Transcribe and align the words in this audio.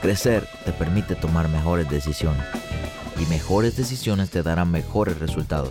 Crecer 0.00 0.46
te 0.64 0.72
permite 0.72 1.16
tomar 1.16 1.48
mejores 1.48 1.90
decisiones 1.90 2.44
y 3.20 3.26
mejores 3.26 3.76
decisiones 3.76 4.30
te 4.30 4.42
darán 4.42 4.70
mejores 4.70 5.18
resultados. 5.18 5.70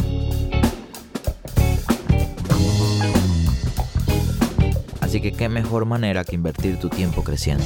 Así 4.99 5.21
que 5.21 5.31
qué 5.31 5.47
mejor 5.47 5.85
manera 5.85 6.25
que 6.25 6.35
invertir 6.35 6.77
tu 6.77 6.89
tiempo 6.89 7.23
creciendo. 7.23 7.63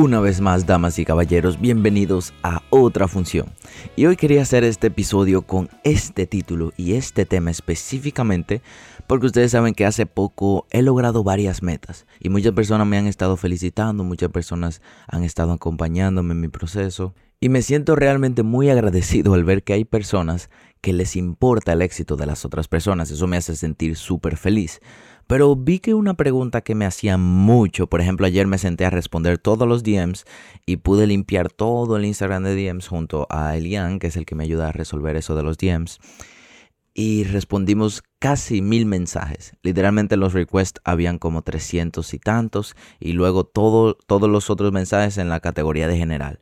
Una 0.00 0.20
vez 0.20 0.40
más, 0.40 0.64
damas 0.64 0.96
y 1.00 1.04
caballeros, 1.04 1.60
bienvenidos 1.60 2.32
a 2.44 2.62
otra 2.70 3.08
función. 3.08 3.48
Y 3.96 4.06
hoy 4.06 4.14
quería 4.14 4.42
hacer 4.42 4.62
este 4.62 4.86
episodio 4.86 5.42
con 5.42 5.68
este 5.82 6.24
título 6.24 6.72
y 6.76 6.92
este 6.92 7.26
tema 7.26 7.50
específicamente 7.50 8.62
porque 9.08 9.26
ustedes 9.26 9.50
saben 9.50 9.74
que 9.74 9.86
hace 9.86 10.06
poco 10.06 10.68
he 10.70 10.82
logrado 10.82 11.24
varias 11.24 11.64
metas 11.64 12.06
y 12.20 12.28
muchas 12.28 12.52
personas 12.52 12.86
me 12.86 12.96
han 12.96 13.08
estado 13.08 13.36
felicitando, 13.36 14.04
muchas 14.04 14.30
personas 14.30 14.82
han 15.08 15.24
estado 15.24 15.50
acompañándome 15.50 16.32
en 16.32 16.42
mi 16.42 16.48
proceso 16.48 17.12
y 17.40 17.48
me 17.48 17.62
siento 17.62 17.96
realmente 17.96 18.44
muy 18.44 18.70
agradecido 18.70 19.34
al 19.34 19.42
ver 19.42 19.64
que 19.64 19.72
hay 19.72 19.84
personas 19.84 20.48
que 20.80 20.92
les 20.92 21.16
importa 21.16 21.72
el 21.72 21.82
éxito 21.82 22.14
de 22.14 22.26
las 22.26 22.44
otras 22.44 22.68
personas. 22.68 23.10
Eso 23.10 23.26
me 23.26 23.36
hace 23.36 23.56
sentir 23.56 23.96
súper 23.96 24.36
feliz. 24.36 24.80
Pero 25.28 25.54
vi 25.56 25.78
que 25.78 25.92
una 25.92 26.14
pregunta 26.14 26.62
que 26.62 26.74
me 26.74 26.86
hacía 26.86 27.18
mucho, 27.18 27.86
por 27.86 28.00
ejemplo, 28.00 28.26
ayer 28.26 28.46
me 28.46 28.56
senté 28.56 28.86
a 28.86 28.90
responder 28.90 29.36
todos 29.36 29.68
los 29.68 29.82
DMs 29.82 30.24
y 30.64 30.78
pude 30.78 31.06
limpiar 31.06 31.50
todo 31.50 31.98
el 31.98 32.06
Instagram 32.06 32.44
de 32.44 32.56
DMs 32.56 32.88
junto 32.88 33.26
a 33.28 33.54
Elian, 33.54 33.98
que 33.98 34.06
es 34.06 34.16
el 34.16 34.24
que 34.24 34.34
me 34.34 34.44
ayuda 34.44 34.70
a 34.70 34.72
resolver 34.72 35.16
eso 35.16 35.36
de 35.36 35.42
los 35.42 35.58
DMs. 35.58 35.98
Y 36.94 37.24
respondimos 37.24 38.02
casi 38.18 38.62
mil 38.62 38.86
mensajes. 38.86 39.52
Literalmente 39.62 40.16
los 40.16 40.32
requests 40.32 40.80
habían 40.82 41.18
como 41.18 41.42
300 41.42 42.14
y 42.14 42.18
tantos 42.18 42.74
y 42.98 43.12
luego 43.12 43.44
todo, 43.44 43.98
todos 44.06 44.30
los 44.30 44.48
otros 44.48 44.72
mensajes 44.72 45.18
en 45.18 45.28
la 45.28 45.40
categoría 45.40 45.88
de 45.88 45.98
general. 45.98 46.40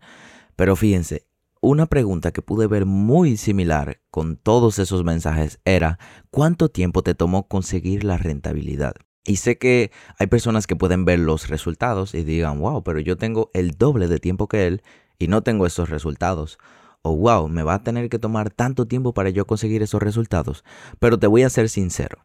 Pero 0.54 0.76
fíjense, 0.76 1.26
una 1.60 1.86
pregunta 1.86 2.32
que 2.32 2.42
pude 2.42 2.66
ver 2.66 2.86
muy 2.86 3.36
similar 3.36 4.00
con 4.10 4.36
todos 4.36 4.78
esos 4.78 5.04
mensajes 5.04 5.58
era 5.64 5.98
¿cuánto 6.30 6.68
tiempo 6.68 7.02
te 7.02 7.14
tomó 7.14 7.48
conseguir 7.48 8.04
la 8.04 8.16
rentabilidad? 8.16 8.94
Y 9.24 9.36
sé 9.36 9.58
que 9.58 9.90
hay 10.18 10.28
personas 10.28 10.66
que 10.66 10.76
pueden 10.76 11.04
ver 11.04 11.18
los 11.18 11.48
resultados 11.48 12.14
y 12.14 12.22
digan, 12.22 12.60
wow, 12.60 12.84
pero 12.84 13.00
yo 13.00 13.16
tengo 13.16 13.50
el 13.54 13.72
doble 13.72 14.06
de 14.06 14.20
tiempo 14.20 14.46
que 14.46 14.68
él 14.68 14.82
y 15.18 15.26
no 15.26 15.42
tengo 15.42 15.66
esos 15.66 15.90
resultados. 15.90 16.58
O 17.02 17.16
wow, 17.16 17.48
me 17.48 17.64
va 17.64 17.74
a 17.74 17.82
tener 17.82 18.08
que 18.08 18.20
tomar 18.20 18.50
tanto 18.50 18.86
tiempo 18.86 19.14
para 19.14 19.30
yo 19.30 19.46
conseguir 19.46 19.82
esos 19.82 20.00
resultados. 20.00 20.64
Pero 21.00 21.18
te 21.18 21.26
voy 21.26 21.42
a 21.42 21.50
ser 21.50 21.68
sincero. 21.68 22.24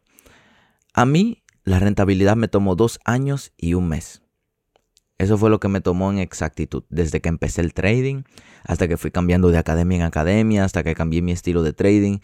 A 0.94 1.04
mí 1.04 1.42
la 1.64 1.80
rentabilidad 1.80 2.36
me 2.36 2.48
tomó 2.48 2.76
dos 2.76 3.00
años 3.04 3.52
y 3.56 3.74
un 3.74 3.88
mes. 3.88 4.21
Eso 5.22 5.38
fue 5.38 5.50
lo 5.50 5.60
que 5.60 5.68
me 5.68 5.80
tomó 5.80 6.10
en 6.10 6.18
exactitud, 6.18 6.82
desde 6.90 7.20
que 7.20 7.28
empecé 7.28 7.60
el 7.60 7.74
trading, 7.74 8.24
hasta 8.64 8.88
que 8.88 8.96
fui 8.96 9.12
cambiando 9.12 9.50
de 9.52 9.58
academia 9.58 9.98
en 9.98 10.02
academia, 10.02 10.64
hasta 10.64 10.82
que 10.82 10.96
cambié 10.96 11.22
mi 11.22 11.30
estilo 11.30 11.62
de 11.62 11.72
trading, 11.72 12.18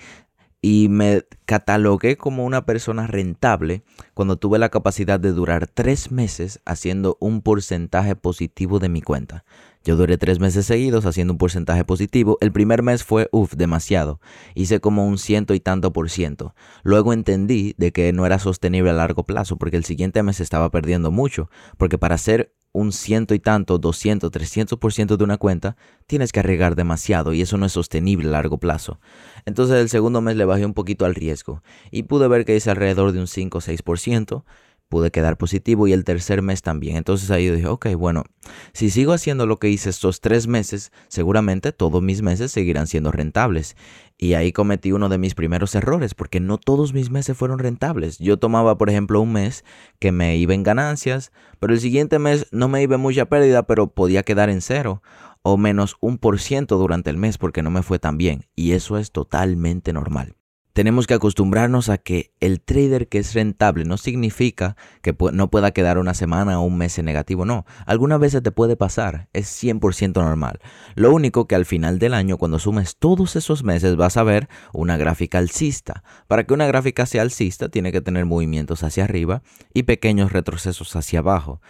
y 0.60 0.88
me 0.88 1.22
catalogué 1.44 2.16
como 2.16 2.44
una 2.44 2.66
persona 2.66 3.06
rentable 3.06 3.84
cuando 4.14 4.34
tuve 4.34 4.58
la 4.58 4.70
capacidad 4.70 5.20
de 5.20 5.31
durar 5.31 5.69
tres 5.69 6.10
meses 6.10 6.60
haciendo 6.64 7.16
un 7.20 7.41
porcentaje 7.41 8.16
positivo 8.16 8.81
de 8.81 8.88
mi 8.88 9.00
cuenta. 9.00 9.44
Yo 9.84 9.94
duré 9.94 10.19
tres 10.19 10.41
meses 10.41 10.66
seguidos 10.66 11.06
haciendo 11.06 11.34
un 11.34 11.38
porcentaje 11.38 11.84
positivo. 11.84 12.37
El 12.41 12.50
primer 12.50 12.82
mes 12.82 13.04
fue, 13.04 13.28
uff, 13.31 13.54
demasiado. 13.54 14.20
Hice 14.56 14.81
como 14.81 15.06
un 15.06 15.19
ciento 15.19 15.54
y 15.54 15.60
tanto 15.60 15.92
por 15.92 16.10
ciento. 16.10 16.56
Luego 16.82 17.12
entendí 17.12 17.76
de 17.78 17.92
que 17.92 18.12
no 18.12 18.26
era 18.26 18.41
sostenible 18.41 18.91
a 18.91 18.94
largo 18.94 19.22
plazo 19.22 19.56
porque 19.56 19.76
el 19.76 19.84
siguiente 19.84 20.25
mes 20.25 20.41
estaba 20.41 20.69
perdiendo 20.72 21.12
mucho. 21.12 21.48
Porque 21.76 21.97
para 21.97 22.16
hacer 22.16 22.57
un 22.73 22.93
ciento 22.93 23.34
y 23.34 23.39
tanto, 23.39 23.79
200, 23.79 24.31
300% 24.31 25.17
de 25.17 25.25
una 25.25 25.37
cuenta, 25.37 25.77
tienes 26.06 26.33
que 26.33 26.41
arriesgar 26.41 26.77
demasiado 26.77 27.33
y 27.33 27.43
eso 27.43 27.56
no 27.56 27.67
es 27.67 27.73
sostenible 27.73 28.29
a 28.29 28.33
largo 28.33 28.59
plazo. 28.59 29.01
Entonces 29.47 29.77
el 29.77 29.89
segundo 29.89 30.21
mes 30.21 30.37
le 30.37 30.45
bajé 30.45 30.67
un 30.67 30.75
poquito 30.75 31.05
al 31.05 31.15
riesgo 31.15 31.62
y 31.91 32.05
pude 32.05 32.29
ver 32.29 32.45
que 32.45 32.56
hice 32.56 32.71
alrededor 32.71 33.12
de 33.12 33.21
un 33.21 33.27
5 33.27 33.59
o 33.59 33.61
6% 33.61 34.45
pude 34.88 35.10
quedar 35.10 35.37
positivo 35.37 35.87
y 35.87 35.93
el 35.93 36.04
tercer 36.04 36.43
mes 36.43 36.62
también. 36.62 36.97
Entonces 36.97 37.31
ahí 37.31 37.49
dije, 37.50 37.66
ok, 37.66 37.94
bueno, 37.94 38.25
si 38.72 38.91
sigo 38.91 39.12
haciendo 39.12 39.47
lo 39.47 39.59
que 39.59 39.69
hice 39.69 39.91
estos 39.91 40.21
tres 40.21 40.47
meses, 40.47 40.93
seguramente 41.09 41.72
todos 41.72 42.03
mis 42.03 42.22
meses 42.22 42.53
seguirán 42.53 42.87
siendo 42.87 43.12
rentables. 43.12 43.76
Y 44.16 44.34
ahí 44.34 44.50
cometí 44.50 44.91
uno 44.91 45.09
de 45.09 45.19
mis 45.19 45.34
primeros 45.34 45.75
errores, 45.75 46.15
porque 46.15 46.41
no 46.41 46.59
todos 46.59 46.93
mis 46.93 47.10
meses 47.10 47.37
fueron 47.37 47.59
rentables. 47.59 48.19
Yo 48.19 48.38
tomaba, 48.38 48.76
por 48.76 48.91
ejemplo, 48.91 49.21
un 49.21 49.32
mes 49.32 49.65
que 50.00 50.10
me 50.10 50.37
iba 50.37 50.54
en 50.54 50.65
ganancias, 50.65 51.31
pero 51.60 51.72
el 51.72 51.81
siguiente 51.81 52.19
mes 52.19 52.47
no 52.50 52.69
me 52.69 52.82
iba 52.82 52.97
mucha 52.97 53.26
pérdida, 53.26 53.65
pero 53.65 53.88
podía 53.88 54.25
quedar 54.25 54.50
en 54.50 54.60
cero 54.60 55.03
o 55.43 55.56
menos 55.56 55.97
un 56.00 56.19
por 56.19 56.41
ciento 56.41 56.78
durante 56.78 57.10
el 57.10 57.16
mes 57.16 57.38
porque 57.38 57.62
no 57.62 57.70
me 57.70 57.82
fue 57.82 57.99
tan 57.99 58.19
bien. 58.19 58.47
Y 58.56 58.72
eso 58.72 58.99
es 58.99 59.12
totalmente 59.12 59.93
normal 59.93 60.38
tenemos 60.73 61.06
que 61.06 61.15
acostumbrarnos 61.15 61.89
a 61.89 61.99
que 61.99 62.33
el 62.41 62.61
trader 62.61 63.09
que 63.09 63.19
es 63.19 63.34
rentable 63.34 63.84
no 63.84 63.97
significa 63.97 64.77
que 65.03 65.17
no 65.33 65.51
pueda 65.51 65.73
quedar 65.73 65.99
una 65.99 66.15
semana 66.15 66.61
o 66.61 66.65
un 66.65 66.79
mes 66.79 66.99
negativo, 67.03 67.45
no. 67.45 67.67
Algunas 67.87 68.21
veces 68.21 68.43
te 68.43 68.53
puede 68.53 68.77
pasar, 68.77 69.29
es 69.33 69.47
100% 69.62 70.15
normal. 70.15 70.61
Lo 70.95 71.12
único 71.12 71.47
que 71.47 71.55
al 71.55 71.67
final 71.67 71.99
del 71.99 72.15
año, 72.15 72.39
cuando 72.39 72.59
sumes 72.59 72.97
todos 72.97 73.37
esos 73.37 73.65
meses, 73.65 73.97
vas 73.97 74.17
a 74.17 74.23
ver 74.23 74.49
una 74.73 74.97
gráfica 74.97 75.39
alcista. 75.39 76.05
Para 76.27 76.45
que 76.45 76.55
una 76.55 76.67
gráfica 76.67 77.06
sea 77.06 77.23
alcista, 77.23 77.69
tiene 77.69 77.93
que 77.93 78.00
tener 78.00 78.25
movimientos 78.25 78.83
hacia 78.83 79.05
arriba 79.05 79.43
y 79.75 79.85
pequeños 79.85 80.33
retrocesos 80.33 80.95
hacia 80.95 81.21
abajo. 81.21 81.61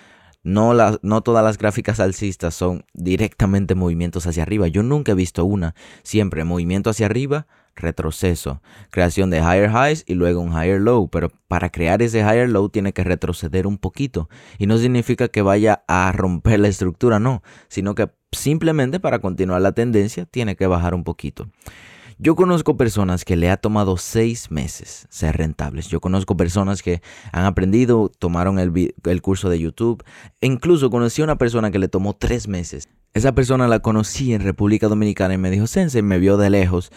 No, 0.44 0.72
no, 1.02 1.20
todas 1.22 1.44
las 1.44 1.58
gráficas 1.58 2.00
alcistas 2.00 2.54
son 2.54 2.84
directamente 2.94 3.74
movimientos 3.74 4.26
hacia 4.26 4.44
arriba. 4.44 4.68
Yo 4.68 4.82
nunca 4.82 5.12
he 5.12 5.14
visto 5.14 5.44
una. 5.44 5.74
Siempre 6.02 6.44
movimiento 6.44 6.90
hacia 6.90 7.06
arriba, 7.06 7.46
retroceso, 7.78 8.62
creación 8.90 9.30
de 9.30 9.38
higher 9.38 9.70
highs 9.70 10.04
y 10.06 10.14
luego 10.14 10.40
un 10.40 10.52
higher 10.52 10.80
low, 10.80 11.08
pero 11.08 11.30
para 11.48 11.70
crear 11.70 12.02
ese 12.02 12.20
higher 12.20 12.48
low 12.48 12.68
tiene 12.68 12.92
que 12.92 13.04
retroceder 13.04 13.66
un 13.66 13.78
poquito 13.78 14.28
y 14.58 14.66
no 14.66 14.78
significa 14.78 15.28
que 15.28 15.42
vaya 15.42 15.84
a 15.88 16.12
romper 16.12 16.60
la 16.60 16.68
estructura, 16.68 17.18
no, 17.18 17.42
sino 17.68 17.94
que 17.94 18.10
simplemente 18.32 19.00
para 19.00 19.20
continuar 19.20 19.62
la 19.62 19.72
tendencia 19.72 20.26
tiene 20.26 20.56
que 20.56 20.66
bajar 20.66 20.94
un 20.94 21.04
poquito. 21.04 21.48
Yo 22.20 22.34
conozco 22.34 22.76
personas 22.76 23.24
que 23.24 23.36
le 23.36 23.48
ha 23.48 23.58
tomado 23.58 23.96
seis 23.96 24.50
meses 24.50 25.06
ser 25.08 25.36
rentables. 25.36 25.86
Yo 25.86 26.00
conozco 26.00 26.36
personas 26.36 26.82
que 26.82 27.00
han 27.30 27.44
aprendido, 27.44 28.10
tomaron 28.18 28.58
el, 28.58 29.22
curso 29.22 29.48
de 29.48 29.60
YouTube. 29.60 30.02
E 30.40 30.48
incluso 30.48 30.90
conocí 30.90 31.22
a 31.22 31.24
una 31.24 31.38
persona 31.38 31.70
que 31.70 31.78
le 31.78 31.86
tomó 31.86 32.16
tres 32.16 32.48
meses. 32.48 32.88
Esa 33.14 33.36
persona 33.36 33.68
la 33.68 33.78
conocí 33.78 34.32
en 34.32 34.40
República 34.40 34.88
Dominicana 34.88 35.34
y 35.34 35.38
me 35.38 35.48
dijo, 35.48 35.68
Sensei, 35.68 36.02
me 36.02 36.18
vio 36.18 36.36
de 36.38 36.50
lejos 36.50 36.90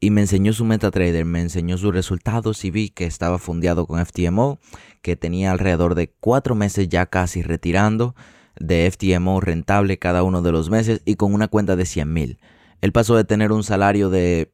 y 0.00 0.10
me 0.10 0.20
enseñó 0.20 0.52
su 0.52 0.64
MetaTrader, 0.64 1.24
me 1.24 1.40
enseñó 1.40 1.78
sus 1.78 1.94
resultados 1.94 2.64
y 2.64 2.70
vi 2.70 2.90
que 2.90 3.06
estaba 3.06 3.38
fundeado 3.38 3.86
con 3.86 4.04
FTMO, 4.04 4.58
que 5.02 5.16
tenía 5.16 5.52
alrededor 5.52 5.94
de 5.94 6.12
cuatro 6.20 6.54
meses 6.54 6.88
ya 6.88 7.06
casi 7.06 7.42
retirando 7.42 8.14
de 8.58 8.90
FTMO 8.90 9.40
rentable 9.40 9.98
cada 9.98 10.22
uno 10.22 10.42
de 10.42 10.52
los 10.52 10.70
meses 10.70 11.00
y 11.04 11.16
con 11.16 11.34
una 11.34 11.48
cuenta 11.48 11.76
de 11.76 11.86
100 11.86 12.12
mil. 12.12 12.38
Él 12.80 12.92
pasó 12.92 13.16
de 13.16 13.24
tener 13.24 13.50
un 13.50 13.64
salario 13.64 14.10
de 14.10 14.52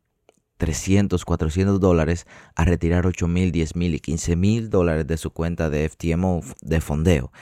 300, 0.58 1.24
400 1.24 1.80
dólares 1.80 2.26
a 2.54 2.64
retirar 2.64 3.06
8 3.06 3.26
mil, 3.26 3.50
10 3.50 3.76
mil 3.76 3.94
y 3.94 3.98
15 3.98 4.36
mil 4.36 4.70
dólares 4.70 5.06
de 5.06 5.16
su 5.16 5.30
cuenta 5.30 5.70
de 5.70 5.88
FTMO 5.88 6.42
de 6.60 6.80
fondeo. 6.80 7.32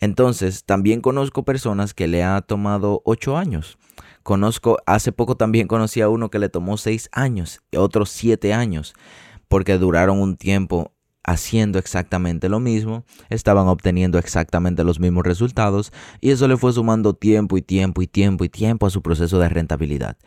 Entonces, 0.00 0.64
también 0.64 1.00
conozco 1.00 1.44
personas 1.44 1.92
que 1.92 2.06
le 2.06 2.22
ha 2.22 2.40
tomado 2.40 3.02
8 3.04 3.36
años 3.36 3.78
Conozco, 4.28 4.76
hace 4.84 5.10
poco 5.10 5.38
también 5.38 5.68
conocí 5.68 6.02
a 6.02 6.10
uno 6.10 6.28
que 6.28 6.38
le 6.38 6.50
tomó 6.50 6.76
seis 6.76 7.08
años, 7.12 7.62
y 7.70 7.78
otros 7.78 8.10
siete 8.10 8.52
años, 8.52 8.92
porque 9.48 9.78
duraron 9.78 10.20
un 10.20 10.36
tiempo 10.36 10.92
haciendo 11.24 11.78
exactamente 11.78 12.50
lo 12.50 12.60
mismo, 12.60 13.06
estaban 13.30 13.68
obteniendo 13.68 14.18
exactamente 14.18 14.84
los 14.84 15.00
mismos 15.00 15.24
resultados 15.24 15.94
y 16.20 16.28
eso 16.28 16.46
le 16.46 16.58
fue 16.58 16.74
sumando 16.74 17.14
tiempo 17.14 17.56
y 17.56 17.62
tiempo 17.62 18.02
y 18.02 18.06
tiempo 18.06 18.44
y 18.44 18.50
tiempo 18.50 18.84
a 18.84 18.90
su 18.90 19.00
proceso 19.00 19.38
de 19.38 19.48
rentabilidad. 19.48 20.18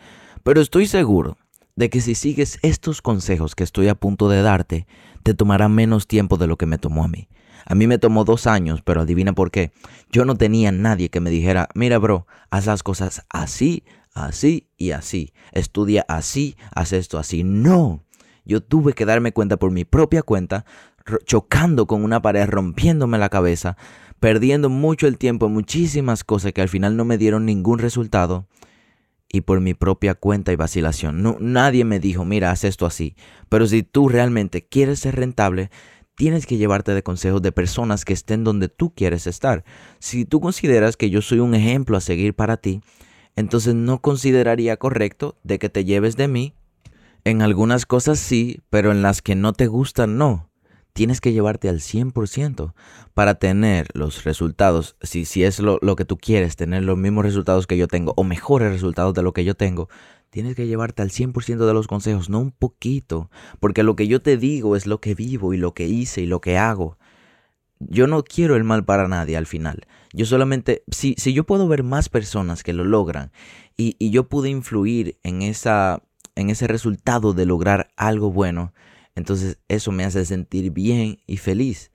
Pero 0.41 0.61
estoy 0.61 0.87
seguro 0.87 1.37
de 1.75 1.91
que 1.91 2.01
si 2.01 2.15
sigues 2.15 2.57
estos 2.63 3.03
consejos 3.03 3.53
que 3.53 3.63
estoy 3.63 3.87
a 3.87 3.93
punto 3.93 4.29
de 4.29 4.41
darte, 4.41 4.87
te 5.21 5.35
tomará 5.35 5.69
menos 5.69 6.07
tiempo 6.07 6.37
de 6.37 6.47
lo 6.47 6.57
que 6.57 6.65
me 6.65 6.79
tomó 6.79 7.03
a 7.03 7.07
mí. 7.07 7.29
A 7.65 7.75
mí 7.75 7.87
me 7.87 7.97
tomó 7.97 8.23
dos 8.23 8.47
años, 8.47 8.81
pero 8.81 9.01
adivina 9.01 9.33
por 9.33 9.51
qué. 9.51 9.71
Yo 10.11 10.25
no 10.25 10.35
tenía 10.35 10.71
nadie 10.71 11.09
que 11.09 11.19
me 11.19 11.29
dijera, 11.29 11.69
mira 11.75 11.97
bro, 11.97 12.27
haz 12.49 12.65
las 12.65 12.83
cosas 12.83 13.25
así, 13.29 13.83
así 14.13 14.67
y 14.77 14.91
así. 14.91 15.33
Estudia 15.51 16.05
así, 16.07 16.55
haz 16.73 16.93
esto 16.93 17.17
así. 17.17 17.43
No. 17.43 18.03
Yo 18.45 18.61
tuve 18.61 18.93
que 18.93 19.05
darme 19.05 19.31
cuenta 19.31 19.57
por 19.57 19.71
mi 19.71 19.85
propia 19.85 20.23
cuenta, 20.23 20.65
chocando 21.25 21.87
con 21.87 22.03
una 22.03 22.21
pared, 22.21 22.47
rompiéndome 22.47 23.17
la 23.17 23.29
cabeza, 23.29 23.77
perdiendo 24.19 24.69
mucho 24.69 25.07
el 25.07 25.17
tiempo 25.17 25.49
muchísimas 25.49 26.23
cosas 26.23 26.53
que 26.53 26.61
al 26.61 26.69
final 26.69 26.97
no 26.97 27.05
me 27.05 27.17
dieron 27.17 27.45
ningún 27.45 27.79
resultado 27.79 28.47
y 29.31 29.41
por 29.41 29.61
mi 29.61 29.73
propia 29.73 30.13
cuenta 30.13 30.51
y 30.51 30.55
vacilación. 30.55 31.37
Nadie 31.39 31.85
me 31.85 31.99
dijo, 31.99 32.25
mira, 32.25 32.51
haz 32.51 32.63
esto 32.63 32.85
así. 32.85 33.15
Pero 33.49 33.65
si 33.65 33.83
tú 33.83 34.09
realmente 34.09 34.65
quieres 34.65 34.99
ser 34.99 35.15
rentable, 35.15 35.71
tienes 36.21 36.45
que 36.45 36.57
llevarte 36.57 36.93
de 36.93 37.01
consejos 37.01 37.41
de 37.41 37.51
personas 37.51 38.05
que 38.05 38.13
estén 38.13 38.43
donde 38.43 38.69
tú 38.69 38.93
quieres 38.93 39.25
estar. 39.25 39.63
Si 39.97 40.23
tú 40.23 40.39
consideras 40.39 40.95
que 40.95 41.09
yo 41.09 41.19
soy 41.23 41.39
un 41.39 41.55
ejemplo 41.55 41.97
a 41.97 41.99
seguir 41.99 42.35
para 42.35 42.57
ti, 42.57 42.83
entonces 43.35 43.73
no 43.73 44.03
consideraría 44.03 44.77
correcto 44.77 45.35
de 45.41 45.57
que 45.57 45.69
te 45.69 45.83
lleves 45.83 46.17
de 46.17 46.27
mí. 46.27 46.53
En 47.23 47.41
algunas 47.41 47.87
cosas 47.87 48.19
sí, 48.19 48.61
pero 48.69 48.91
en 48.91 49.01
las 49.01 49.23
que 49.23 49.33
no 49.33 49.53
te 49.53 49.65
gustan 49.65 50.19
no 50.19 50.51
tienes 50.93 51.21
que 51.21 51.33
llevarte 51.33 51.69
al 51.69 51.79
100% 51.79 52.73
para 53.15 53.35
tener 53.35 53.87
los 53.93 54.23
resultados. 54.23 54.97
Si, 55.01 55.25
si 55.25 55.43
es 55.43 55.59
lo, 55.59 55.79
lo, 55.81 55.95
que 55.95 56.05
tú 56.05 56.17
quieres, 56.17 56.55
tener 56.55 56.83
los 56.83 56.99
mismos 56.99 57.25
resultados 57.25 57.65
que 57.65 57.77
yo 57.77 57.87
tengo 57.87 58.13
o 58.15 58.23
mejores 58.23 58.71
resultados 58.71 59.15
de 59.15 59.23
lo 59.23 59.33
que 59.33 59.43
yo 59.43 59.55
tengo, 59.55 59.89
tienes 60.31 60.55
que 60.55 60.65
llevarte 60.65 61.03
al 61.03 61.11
100% 61.11 61.67
de 61.67 61.73
los 61.73 61.87
consejos, 61.87 62.29
no 62.29 62.39
un 62.39 62.51
poquito. 62.51 63.29
Porque 63.59 63.83
lo 63.83 63.95
que 63.95 64.07
yo 64.07 64.21
te 64.21 64.37
digo 64.37 64.75
es 64.75 64.87
lo 64.87 64.99
que 64.99 65.13
vivo 65.13 65.53
y 65.53 65.57
lo 65.57 65.73
que 65.75 65.87
hice 65.87 66.21
y 66.21 66.25
lo 66.25 66.41
que 66.41 66.57
hago. 66.57 66.97
Yo 67.79 68.07
no 68.07 68.23
quiero 68.23 68.55
el 68.55 68.63
mal 68.63 68.85
para 68.85 69.07
nadie 69.07 69.37
al 69.37 69.45
final. 69.45 69.85
Yo 70.13 70.25
solamente, 70.25 70.83
si, 70.89 71.15
si 71.17 71.33
yo 71.33 71.45
puedo 71.45 71.67
ver 71.67 71.83
más 71.83 72.09
personas 72.09 72.63
que 72.63 72.73
lo 72.73 72.85
logran 72.85 73.31
y, 73.77 73.95
y 73.99 74.09
yo 74.09 74.29
pude 74.29 74.49
influir 74.49 75.19
en, 75.23 75.41
esa, 75.41 76.01
en 76.35 76.49
ese 76.49 76.67
resultado 76.67 77.33
de 77.33 77.45
lograr 77.45 77.89
algo 77.97 78.31
bueno, 78.31 78.73
entonces 79.15 79.59
eso 79.67 79.91
me 79.91 80.05
hace 80.05 80.25
sentir 80.25 80.71
bien 80.71 81.19
y 81.27 81.37
feliz. 81.37 81.91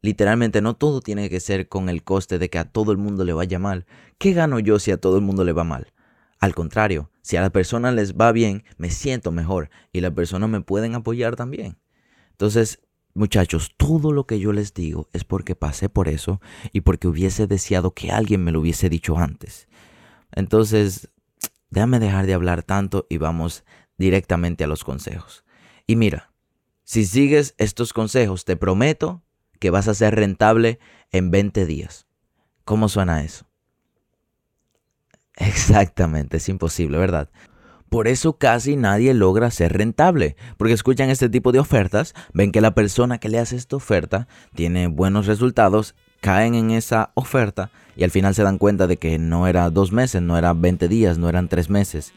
Literalmente 0.00 0.62
no 0.62 0.74
todo 0.74 1.00
tiene 1.00 1.28
que 1.28 1.40
ser 1.40 1.68
con 1.68 1.88
el 1.88 2.02
coste 2.02 2.38
de 2.38 2.48
que 2.48 2.58
a 2.58 2.64
todo 2.64 2.92
el 2.92 2.98
mundo 2.98 3.24
le 3.24 3.32
vaya 3.32 3.58
mal. 3.58 3.84
¿Qué 4.16 4.32
gano 4.32 4.58
yo 4.58 4.78
si 4.78 4.90
a 4.90 4.96
todo 4.96 5.16
el 5.16 5.22
mundo 5.22 5.44
le 5.44 5.52
va 5.52 5.64
mal? 5.64 5.92
Al 6.38 6.54
contrario, 6.54 7.10
si 7.22 7.36
a 7.36 7.40
la 7.40 7.50
persona 7.50 7.90
les 7.90 8.14
va 8.14 8.32
bien, 8.32 8.64
me 8.76 8.90
siento 8.90 9.32
mejor 9.32 9.70
y 9.92 10.00
la 10.00 10.12
persona 10.12 10.46
me 10.46 10.60
pueden 10.60 10.94
apoyar 10.94 11.36
también. 11.36 11.78
Entonces, 12.30 12.80
muchachos, 13.14 13.72
todo 13.76 14.12
lo 14.12 14.26
que 14.26 14.38
yo 14.38 14.52
les 14.52 14.72
digo 14.72 15.08
es 15.12 15.24
porque 15.24 15.56
pasé 15.56 15.88
por 15.88 16.08
eso 16.08 16.40
y 16.72 16.82
porque 16.82 17.08
hubiese 17.08 17.46
deseado 17.46 17.92
que 17.92 18.12
alguien 18.12 18.44
me 18.44 18.52
lo 18.52 18.60
hubiese 18.60 18.88
dicho 18.88 19.18
antes. 19.18 19.68
Entonces, 20.32 21.10
déjame 21.70 21.98
dejar 21.98 22.26
de 22.26 22.34
hablar 22.34 22.62
tanto 22.62 23.06
y 23.10 23.16
vamos 23.16 23.64
directamente 23.96 24.62
a 24.62 24.68
los 24.68 24.84
consejos. 24.84 25.44
Y 25.86 25.96
mira, 25.96 26.32
si 26.84 27.04
sigues 27.04 27.54
estos 27.58 27.92
consejos, 27.92 28.44
te 28.44 28.56
prometo 28.56 29.24
que 29.58 29.70
vas 29.70 29.88
a 29.88 29.94
ser 29.94 30.14
rentable 30.14 30.78
en 31.10 31.32
20 31.32 31.66
días. 31.66 32.06
¿Cómo 32.64 32.88
suena 32.88 33.24
eso? 33.24 33.47
Exactamente, 35.38 36.38
es 36.38 36.48
imposible, 36.48 36.98
¿verdad? 36.98 37.28
Por 37.88 38.06
eso 38.06 38.34
casi 38.34 38.76
nadie 38.76 39.14
logra 39.14 39.50
ser 39.50 39.72
rentable, 39.72 40.36
porque 40.58 40.74
escuchan 40.74 41.08
este 41.08 41.30
tipo 41.30 41.52
de 41.52 41.58
ofertas, 41.58 42.14
ven 42.34 42.52
que 42.52 42.60
la 42.60 42.74
persona 42.74 43.18
que 43.18 43.30
le 43.30 43.38
hace 43.38 43.56
esta 43.56 43.76
oferta 43.76 44.28
tiene 44.54 44.88
buenos 44.88 45.26
resultados, 45.26 45.94
caen 46.20 46.54
en 46.54 46.70
esa 46.70 47.12
oferta 47.14 47.70
y 47.96 48.04
al 48.04 48.10
final 48.10 48.34
se 48.34 48.42
dan 48.42 48.58
cuenta 48.58 48.86
de 48.86 48.98
que 48.98 49.18
no 49.18 49.46
era 49.46 49.70
dos 49.70 49.90
meses, 49.92 50.20
no 50.20 50.36
eran 50.36 50.60
20 50.60 50.88
días, 50.88 51.16
no 51.16 51.28
eran 51.28 51.48
tres 51.48 51.70
meses. 51.70 52.12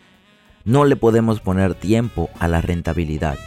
No 0.66 0.84
le 0.84 0.96
podemos 0.96 1.40
poner 1.40 1.74
tiempo 1.74 2.30
a 2.40 2.48
la 2.48 2.62
rentabilidad. 2.62 3.38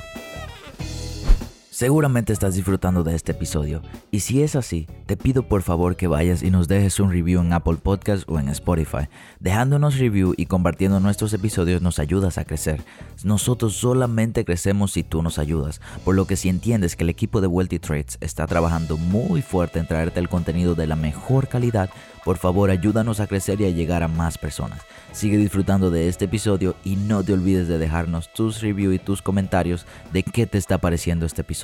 Seguramente 1.75 2.32
estás 2.32 2.55
disfrutando 2.55 3.03
de 3.03 3.17
este 3.17 3.32
episodio 3.32 3.82
y 4.12 4.21
si 4.21 4.44
es 4.44 4.55
así, 4.55 4.87
te 5.06 5.17
pido 5.17 5.49
por 5.49 5.62
favor 5.62 5.97
que 5.97 6.06
vayas 6.06 6.44
y 6.44 6.53
nos 6.53 6.69
dejes 6.69 7.00
un 7.00 7.11
review 7.11 7.41
en 7.41 7.53
Apple 7.53 7.79
Podcast 7.82 8.29
o 8.29 8.38
en 8.38 8.49
Spotify. 8.50 9.09
Dejándonos 9.41 9.99
review 9.99 10.35
y 10.37 10.47
compartiendo 10.47 11.00
nuestros 11.00 11.32
episodios 11.32 11.82
nos 11.82 11.99
ayudas 11.99 12.38
a 12.38 12.44
crecer. 12.44 12.85
Nosotros 13.25 13.75
solamente 13.75 14.44
crecemos 14.44 14.93
si 14.93 15.03
tú 15.03 15.21
nos 15.21 15.41
ayudas, 15.41 15.81
por 16.05 16.15
lo 16.15 16.29
que 16.29 16.37
si 16.37 16.49
entiendes 16.49 16.94
que 16.94 17.03
el 17.03 17.11
equipo 17.11 17.41
de 17.41 17.49
Wealthy 17.49 17.81
Trades 17.81 18.19
está 18.21 18.47
trabajando 18.47 18.97
muy 18.97 19.43
fuerte 19.43 19.81
en 19.81 19.88
traerte 19.88 20.21
el 20.21 20.29
contenido 20.29 20.76
de 20.76 20.87
la 20.87 20.94
mejor 20.94 21.49
calidad, 21.49 21.91
por 22.25 22.38
favor 22.38 22.71
ayúdanos 22.71 23.19
a 23.19 23.26
crecer 23.26 23.61
y 23.61 23.65
a 23.65 23.71
llegar 23.71 24.05
a 24.05 24.09
más 24.09 24.38
personas. 24.38 24.81
Sigue 25.11 25.38
disfrutando 25.38 25.91
de 25.91 26.09
este 26.09 26.26
episodio 26.26 26.76
y 26.85 26.94
no 26.94 27.25
te 27.25 27.32
olvides 27.32 27.67
de 27.67 27.79
dejarnos 27.79 28.32
tus 28.32 28.61
reviews 28.61 28.94
y 28.94 28.99
tus 29.00 29.23
comentarios 29.23 29.87
de 30.12 30.23
qué 30.23 30.47
te 30.47 30.59
está 30.59 30.79
pareciendo 30.79 31.26
este 31.26 31.43
episodio. 31.43 31.63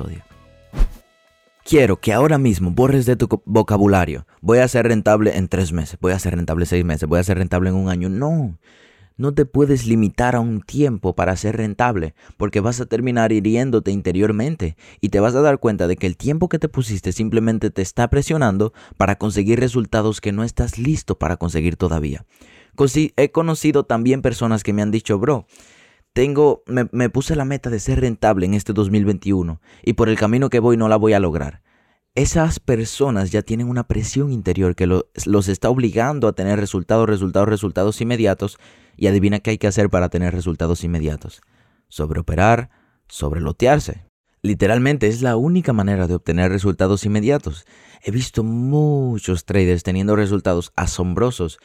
Quiero 1.64 2.00
que 2.00 2.12
ahora 2.12 2.38
mismo 2.38 2.70
borres 2.73 3.06
de 3.06 3.17
tu 3.17 3.29
vocabulario. 3.44 4.26
Voy 4.41 4.58
a 4.58 4.69
ser 4.69 4.88
rentable 4.88 5.37
en 5.37 5.47
tres 5.47 5.73
meses, 5.73 5.99
voy 6.00 6.12
a 6.12 6.19
ser 6.19 6.35
rentable 6.35 6.67
seis 6.67 6.85
meses, 6.85 7.08
voy 7.08 7.20
a 7.20 7.25
ser 7.25 7.38
rentable 7.38 7.70
en 7.70 7.76
un 7.76 7.88
año. 7.88 8.08
No, 8.08 8.58
no 9.17 9.35
te 9.35 9.44
puedes 9.44 9.87
limitar 9.87 10.35
a 10.35 10.41
un 10.41 10.62
tiempo 10.62 11.14
para 11.14 11.37
ser 11.37 11.58
rentable, 11.58 12.14
porque 12.38 12.61
vas 12.61 12.81
a 12.81 12.87
terminar 12.87 13.32
hiriéndote 13.32 13.91
interiormente 13.91 14.76
y 15.00 15.11
te 15.11 15.20
vas 15.20 15.35
a 15.35 15.43
dar 15.43 15.61
cuenta 15.61 15.87
de 15.87 15.97
que 15.97 16.06
el 16.06 16.17
tiempo 16.17 16.49
que 16.49 16.58
te 16.58 16.69
pusiste 16.69 17.12
simplemente 17.12 17.70
te 17.70 17.82
está 17.82 18.08
presionando 18.08 18.73
para 18.97 19.17
conseguir 19.17 19.61
resultados 19.61 20.20
que 20.20 20.32
no 20.32 20.43
estás 20.43 20.79
listo 20.79 21.19
para 21.19 21.37
conseguir 21.37 21.76
todavía. 21.76 22.25
He 23.17 23.31
conocido 23.31 23.85
también 23.85 24.23
personas 24.23 24.62
que 24.62 24.73
me 24.73 24.81
han 24.81 24.91
dicho, 24.91 25.19
bro, 25.19 25.47
tengo, 26.12 26.62
me, 26.67 27.11
puse 27.11 27.37
la 27.37 27.45
meta 27.45 27.71
de 27.71 27.81
ser 27.81 28.01
rentable 28.01 28.47
en 28.47 28.55
este 28.55 28.73
2021 28.73 29.61
y 29.83 29.93
por 29.93 30.09
el 30.09 30.19
camino 30.19 30.51
que 30.51 30.61
voy 30.61 30.77
no 30.77 30.89
la 30.89 30.97
voy 30.97 31.12
a 31.12 31.21
lograr. 31.21 31.62
Esas 32.17 32.59
personas 32.59 33.31
ya 33.31 33.43
tienen 33.43 33.69
una 33.69 33.87
presión 33.87 34.33
interior 34.33 34.75
que 34.75 34.87
los 34.89 35.49
está 35.49 35.71
obligando 35.71 36.27
a 36.27 36.33
tener 36.33 36.59
resultados, 36.59 37.09
resultados, 37.09 37.49
resultados 37.49 38.01
inmediatos 38.01 38.59
y 38.97 39.07
adivina 39.07 39.39
qué 39.39 39.51
hay 39.51 39.59
que 39.59 39.69
hacer 39.69 39.91
para 39.91 40.09
tener 40.09 40.35
resultados 40.35 40.83
inmediatos. 40.83 41.41
Sobreoperar, 41.89 42.71
sobrelotearse. 43.09 44.07
Literalmente 44.43 45.07
es 45.07 45.23
la 45.23 45.37
única 45.37 45.73
manera 45.73 46.09
de 46.09 46.15
obtener 46.15 46.51
resultados 46.51 47.05
inmediatos. 47.07 47.65
He 48.03 48.11
visto 48.11 48.43
muchos 48.43 49.45
traders 49.45 49.85
teniendo 49.85 50.17
resultados 50.17 50.73
asombrosos 50.75 51.59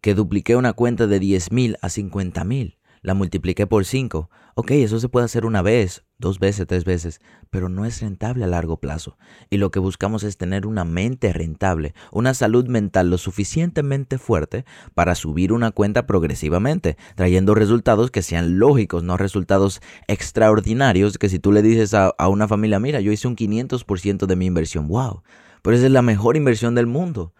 que 0.00 0.14
dupliqué 0.14 0.54
una 0.54 0.74
cuenta 0.74 1.08
de 1.08 1.18
10 1.18 1.50
mil 1.50 1.76
a 1.80 1.88
50 1.88 2.44
mil. 2.44 2.77
La 3.02 3.14
multipliqué 3.14 3.66
por 3.66 3.84
5. 3.84 4.30
Ok, 4.54 4.72
eso 4.72 4.98
se 4.98 5.08
puede 5.08 5.24
hacer 5.26 5.46
una 5.46 5.62
vez, 5.62 6.04
dos 6.18 6.40
veces, 6.40 6.66
tres 6.66 6.84
veces, 6.84 7.20
pero 7.48 7.68
no 7.68 7.84
es 7.84 8.00
rentable 8.00 8.42
a 8.42 8.48
largo 8.48 8.80
plazo. 8.80 9.16
Y 9.50 9.58
lo 9.58 9.70
que 9.70 9.78
buscamos 9.78 10.24
es 10.24 10.36
tener 10.36 10.66
una 10.66 10.84
mente 10.84 11.32
rentable, 11.32 11.94
una 12.10 12.34
salud 12.34 12.66
mental 12.66 13.08
lo 13.08 13.18
suficientemente 13.18 14.18
fuerte 14.18 14.64
para 14.94 15.14
subir 15.14 15.52
una 15.52 15.70
cuenta 15.70 16.06
progresivamente, 16.06 16.96
trayendo 17.14 17.54
resultados 17.54 18.10
que 18.10 18.22
sean 18.22 18.58
lógicos, 18.58 19.04
no 19.04 19.16
resultados 19.16 19.80
extraordinarios 20.08 21.18
que 21.18 21.28
si 21.28 21.38
tú 21.38 21.52
le 21.52 21.62
dices 21.62 21.94
a, 21.94 22.08
a 22.18 22.28
una 22.28 22.48
familia, 22.48 22.80
mira, 22.80 23.00
yo 23.00 23.12
hice 23.12 23.28
un 23.28 23.36
500% 23.36 24.26
de 24.26 24.36
mi 24.36 24.46
inversión, 24.46 24.88
wow, 24.88 25.22
pero 25.62 25.76
esa 25.76 25.86
es 25.86 25.92
la 25.92 26.02
mejor 26.02 26.36
inversión 26.36 26.74
del 26.74 26.86
mundo. 26.86 27.32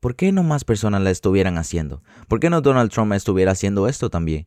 ¿Por 0.00 0.14
qué 0.14 0.30
no 0.30 0.42
más 0.42 0.64
personas 0.64 1.00
la 1.00 1.10
estuvieran 1.10 1.56
haciendo? 1.56 2.02
¿Por 2.28 2.38
qué 2.38 2.50
no 2.50 2.60
Donald 2.60 2.90
Trump 2.90 3.12
estuviera 3.14 3.52
haciendo 3.52 3.88
esto 3.88 4.10
también? 4.10 4.46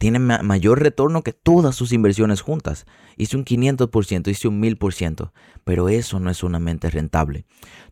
Tiene 0.00 0.18
mayor 0.18 0.80
retorno 0.80 1.22
que 1.22 1.34
todas 1.34 1.76
sus 1.76 1.92
inversiones 1.92 2.40
juntas. 2.40 2.86
Hice 3.18 3.36
un 3.36 3.44
500%, 3.44 4.28
hice 4.30 4.48
un 4.48 4.62
1000%, 4.62 5.30
pero 5.62 5.90
eso 5.90 6.18
no 6.20 6.30
es 6.30 6.42
una 6.42 6.58
mente 6.58 6.88
rentable. 6.88 7.44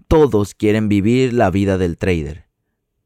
Todos 0.08 0.54
quieren 0.54 0.88
vivir 0.88 1.34
la 1.34 1.50
vida 1.50 1.76
del 1.76 1.98
trader. 1.98 2.46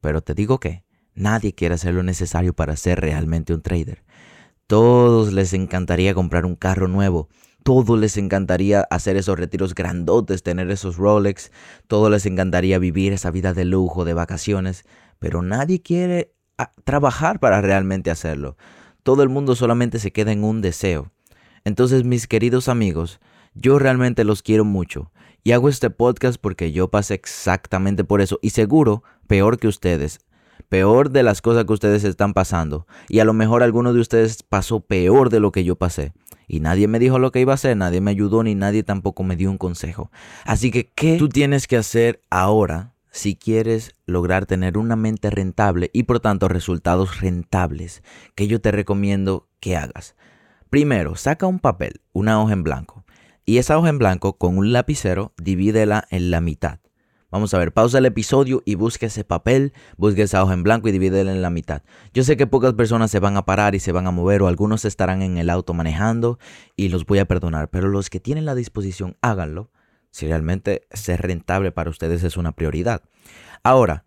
Pero 0.00 0.20
te 0.20 0.34
digo 0.34 0.60
que 0.60 0.84
nadie 1.16 1.52
quiere 1.52 1.74
hacer 1.74 1.94
lo 1.94 2.04
necesario 2.04 2.54
para 2.54 2.76
ser 2.76 3.00
realmente 3.00 3.52
un 3.52 3.60
trader. 3.60 4.04
Todos 4.68 5.32
les 5.32 5.52
encantaría 5.52 6.14
comprar 6.14 6.46
un 6.46 6.54
carro 6.54 6.86
nuevo, 6.86 7.28
todos 7.64 7.98
les 7.98 8.16
encantaría 8.16 8.82
hacer 8.82 9.16
esos 9.16 9.36
retiros 9.36 9.74
grandotes, 9.74 10.44
tener 10.44 10.70
esos 10.70 10.96
Rolex, 10.96 11.50
todos 11.88 12.08
les 12.08 12.24
encantaría 12.24 12.78
vivir 12.78 13.12
esa 13.12 13.32
vida 13.32 13.52
de 13.52 13.64
lujo, 13.64 14.04
de 14.04 14.14
vacaciones, 14.14 14.84
pero 15.18 15.42
nadie 15.42 15.82
quiere 15.82 16.36
ah, 16.56 16.70
trabajar 16.84 17.40
para 17.40 17.60
realmente 17.60 18.12
hacerlo. 18.12 18.56
Todo 19.02 19.22
el 19.22 19.28
mundo 19.28 19.56
solamente 19.56 19.98
se 19.98 20.12
queda 20.12 20.32
en 20.32 20.44
un 20.44 20.60
deseo. 20.60 21.10
Entonces, 21.64 22.04
mis 22.04 22.26
queridos 22.28 22.68
amigos, 22.68 23.20
yo 23.54 23.78
realmente 23.78 24.24
los 24.24 24.42
quiero 24.42 24.64
mucho 24.64 25.10
y 25.42 25.52
hago 25.52 25.68
este 25.68 25.90
podcast 25.90 26.40
porque 26.40 26.72
yo 26.72 26.88
pasé 26.88 27.14
exactamente 27.14 28.04
por 28.04 28.20
eso 28.20 28.38
y 28.42 28.50
seguro 28.50 29.02
peor 29.26 29.58
que 29.58 29.68
ustedes, 29.68 30.20
peor 30.68 31.10
de 31.10 31.22
las 31.22 31.42
cosas 31.42 31.64
que 31.64 31.72
ustedes 31.72 32.04
están 32.04 32.32
pasando 32.32 32.86
y 33.08 33.18
a 33.18 33.24
lo 33.24 33.32
mejor 33.32 33.62
alguno 33.62 33.92
de 33.92 34.00
ustedes 34.00 34.42
pasó 34.42 34.80
peor 34.80 35.30
de 35.30 35.40
lo 35.40 35.52
que 35.52 35.64
yo 35.64 35.76
pasé. 35.76 36.12
Y 36.46 36.60
nadie 36.60 36.86
me 36.86 36.98
dijo 36.98 37.18
lo 37.18 37.32
que 37.32 37.40
iba 37.40 37.52
a 37.52 37.54
hacer, 37.54 37.76
nadie 37.76 38.00
me 38.00 38.10
ayudó 38.10 38.42
ni 38.42 38.54
nadie 38.54 38.82
tampoco 38.82 39.22
me 39.22 39.36
dio 39.36 39.50
un 39.50 39.58
consejo. 39.58 40.10
Así 40.44 40.70
que, 40.70 40.90
¿qué 40.94 41.16
tú 41.16 41.28
tienes 41.28 41.66
que 41.66 41.76
hacer 41.76 42.20
ahora 42.30 42.91
si 43.12 43.36
quieres 43.36 43.94
lograr 44.06 44.46
tener 44.46 44.76
una 44.76 44.96
mente 44.96 45.30
rentable 45.30 45.90
y 45.92 46.02
por 46.02 46.18
tanto 46.18 46.48
resultados 46.48 47.20
rentables 47.20 48.02
que 48.34 48.48
yo 48.48 48.60
te 48.60 48.72
recomiendo 48.72 49.48
que 49.60 49.76
hagas? 49.76 50.16
Primero, 50.70 51.14
saca 51.14 51.46
un 51.46 51.60
papel, 51.60 52.00
una 52.12 52.42
hoja 52.42 52.54
en 52.54 52.64
blanco, 52.64 53.04
y 53.44 53.58
esa 53.58 53.78
hoja 53.78 53.90
en 53.90 53.98
blanco 53.98 54.38
con 54.38 54.58
un 54.58 54.72
lapicero 54.72 55.34
divídela 55.36 56.06
en 56.10 56.30
la 56.30 56.40
mitad. 56.40 56.80
Vamos 57.32 57.54
a 57.54 57.58
ver, 57.58 57.72
pausa 57.72 57.96
el 57.96 58.04
episodio 58.04 58.62
y 58.66 58.74
busque 58.74 59.06
ese 59.06 59.24
papel, 59.24 59.72
busque 59.96 60.20
esa 60.20 60.44
hoja 60.44 60.52
en 60.52 60.62
blanco 60.62 60.88
y 60.88 60.92
divídela 60.92 61.32
en 61.32 61.40
la 61.40 61.48
mitad. 61.48 61.82
Yo 62.12 62.24
sé 62.24 62.36
que 62.36 62.46
pocas 62.46 62.74
personas 62.74 63.10
se 63.10 63.20
van 63.20 63.38
a 63.38 63.46
parar 63.46 63.74
y 63.74 63.80
se 63.80 63.90
van 63.90 64.06
a 64.06 64.10
mover 64.10 64.42
o 64.42 64.48
algunos 64.48 64.84
estarán 64.84 65.22
en 65.22 65.38
el 65.38 65.48
auto 65.48 65.72
manejando 65.72 66.38
y 66.76 66.90
los 66.90 67.06
voy 67.06 67.20
a 67.20 67.24
perdonar, 67.24 67.70
pero 67.70 67.88
los 67.88 68.10
que 68.10 68.20
tienen 68.20 68.44
la 68.44 68.54
disposición, 68.54 69.16
háganlo. 69.22 69.70
Si 70.12 70.28
realmente 70.28 70.86
ser 70.92 71.22
rentable 71.22 71.72
para 71.72 71.90
ustedes 71.90 72.22
es 72.22 72.36
una 72.36 72.52
prioridad. 72.52 73.02
Ahora, 73.64 74.04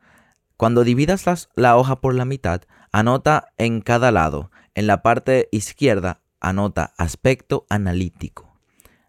cuando 0.56 0.86
dividas 0.86 1.50
la 1.56 1.76
hoja 1.76 2.00
por 2.00 2.14
la 2.16 2.24
mitad, 2.24 2.62
anota 2.94 3.52
en 3.58 3.82
cada 3.82 4.12
lado. 4.12 4.52
En 4.74 4.88
la 4.88 5.02
parte 5.02 5.50
izquierda, 5.52 6.22
anota 6.40 6.94
aspecto 6.98 7.66
analítico. 7.70 8.58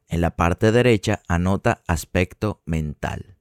En 0.08 0.20
la 0.20 0.34
parte 0.34 0.72
derecha, 0.72 1.22
anota 1.28 1.82
aspecto 1.86 2.62
mental. 2.64 3.35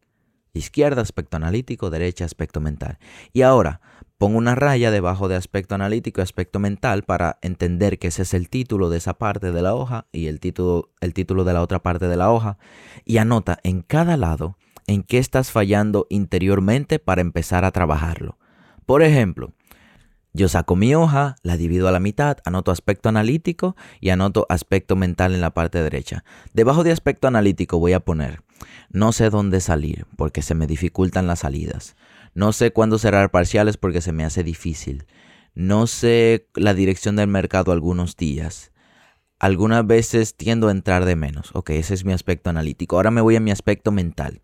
Izquierda, 0.56 1.02
aspecto 1.02 1.38
analítico, 1.38 1.90
derecha, 1.90 2.26
aspecto 2.26 2.62
mental. 2.62 2.98
Y 3.34 3.42
ahora, 3.42 3.82
pongo 4.18 4.38
una 4.38 4.56
raya 4.56 4.90
debajo 4.90 5.28
de 5.28 5.36
aspecto 5.36 5.76
analítico 5.76 6.22
y 6.22 6.24
aspecto 6.24 6.60
mental 6.60 7.04
para 7.04 7.38
entender 7.42 8.00
que 8.00 8.08
ese 8.08 8.22
es 8.22 8.34
el 8.34 8.50
título 8.50 8.90
de 8.90 8.98
esa 8.98 9.16
parte 9.16 9.52
de 9.52 9.62
la 9.62 9.76
hoja 9.76 10.08
y 10.12 10.28
el 10.28 10.40
título, 10.40 10.92
el 11.02 11.14
título 11.14 11.44
de 11.44 11.54
la 11.54 11.62
otra 11.62 11.80
parte 11.80 12.08
de 12.08 12.16
la 12.16 12.32
hoja. 12.32 12.58
Y 13.04 13.18
anota 13.18 13.60
en 13.64 13.82
cada 13.82 14.18
lado 14.18 14.58
en 14.88 15.04
qué 15.04 15.18
estás 15.18 15.52
fallando 15.52 16.08
interiormente 16.10 17.00
para 17.00 17.22
empezar 17.22 17.66
a 17.66 17.72
trabajarlo. 17.72 18.38
Por 18.86 19.02
ejemplo, 19.02 19.52
yo 20.34 20.50
saco 20.50 20.76
mi 20.76 20.94
hoja, 20.94 21.38
la 21.44 21.58
divido 21.58 21.88
a 21.88 21.92
la 21.92 22.00
mitad, 22.00 22.38
anoto 22.46 22.72
aspecto 22.72 23.10
analítico 23.10 23.76
y 24.02 24.10
anoto 24.10 24.46
aspecto 24.50 24.96
mental 24.96 25.34
en 25.34 25.42
la 25.42 25.54
parte 25.54 25.82
derecha. 25.82 26.24
Debajo 26.54 26.84
de 26.84 26.92
aspecto 26.92 27.28
analítico 27.28 27.80
voy 27.80 27.94
a 27.94 28.02
poner 28.02 28.45
no 28.90 29.12
sé 29.12 29.30
dónde 29.30 29.60
salir 29.62 30.06
porque 30.18 30.42
se 30.42 30.56
me 30.56 30.68
dificultan 30.68 31.28
las 31.28 31.40
salidas. 31.40 31.96
No 32.34 32.54
sé 32.54 32.72
cuándo 32.72 32.98
cerrar 32.98 33.32
parciales 33.32 33.78
porque 33.78 34.02
se 34.02 34.12
me 34.12 34.26
hace 34.26 34.44
difícil. 34.44 35.06
No 35.54 35.88
sé 35.88 36.48
la 36.56 36.74
dirección 36.74 37.16
del 37.16 37.28
mercado 37.28 37.72
algunos 37.72 38.18
días. 38.18 38.72
Algunas 39.40 39.86
veces 39.86 40.36
tiendo 40.36 40.68
a 40.68 40.72
entrar 40.72 41.06
de 41.06 41.16
menos. 41.16 41.52
Ok, 41.54 41.72
ese 41.72 41.94
es 41.94 42.06
mi 42.06 42.14
aspecto 42.14 42.50
analítico. 42.50 42.96
Ahora 42.96 43.12
me 43.12 43.22
voy 43.22 43.36
a 43.36 43.40
mi 43.42 43.52
aspecto 43.52 43.92
mental. 43.92 44.42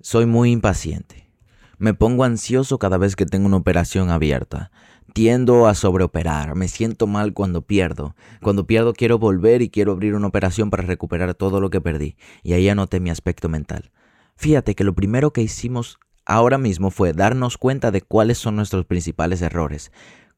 Soy 0.00 0.26
muy 0.26 0.50
impaciente. 0.50 1.30
Me 1.78 1.94
pongo 1.94 2.24
ansioso 2.24 2.78
cada 2.78 2.98
vez 2.98 3.16
que 3.16 3.26
tengo 3.26 3.46
una 3.46 3.56
operación 3.56 4.10
abierta. 4.10 4.70
Tiendo 5.12 5.66
a 5.66 5.74
sobreoperar, 5.74 6.56
me 6.56 6.66
siento 6.66 7.06
mal 7.06 7.34
cuando 7.34 7.62
pierdo. 7.62 8.16
Cuando 8.42 8.66
pierdo 8.66 8.94
quiero 8.94 9.18
volver 9.18 9.62
y 9.62 9.70
quiero 9.70 9.92
abrir 9.92 10.14
una 10.14 10.26
operación 10.26 10.70
para 10.70 10.82
recuperar 10.82 11.34
todo 11.34 11.60
lo 11.60 11.70
que 11.70 11.80
perdí. 11.80 12.16
Y 12.42 12.54
ahí 12.54 12.68
anoté 12.68 12.98
mi 12.98 13.10
aspecto 13.10 13.48
mental. 13.48 13.92
Fíjate 14.36 14.74
que 14.74 14.82
lo 14.82 14.94
primero 14.94 15.32
que 15.32 15.42
hicimos 15.42 15.98
ahora 16.26 16.58
mismo 16.58 16.90
fue 16.90 17.12
darnos 17.12 17.58
cuenta 17.58 17.90
de 17.90 18.02
cuáles 18.02 18.38
son 18.38 18.56
nuestros 18.56 18.86
principales 18.86 19.42
errores. 19.42 19.92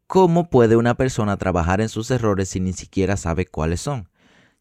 ¿Cómo 0.07 0.51
puede 0.51 0.77
una 0.77 0.95
persona 0.95 1.37
trabajar 1.37 1.81
en 1.81 1.89
sus 1.89 2.11
errores 2.11 2.51
si 2.51 2.61
ni 2.61 2.73
siquiera 2.73 3.17
sabe 3.17 3.47
cuáles 3.47 3.81
son? 3.81 4.09